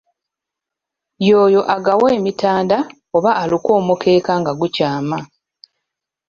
Y'oyo 1.27 1.61
agawa 1.75 2.07
emitanda 2.17 2.77
oba 3.15 3.31
aluka 3.41 3.69
omukeeka 3.79 4.33
nga 4.41 4.51
gukyama. 4.59 5.17